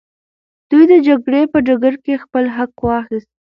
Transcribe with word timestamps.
دوی 0.69 0.83
د 0.91 0.93
جګړې 1.07 1.41
په 1.51 1.57
ډګر 1.67 1.95
کي 2.03 2.13
خپل 2.23 2.45
حق 2.55 2.73
واخیست. 2.87 3.29